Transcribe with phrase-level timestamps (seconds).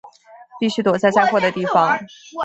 [0.59, 1.99] 必须躲在载货的地方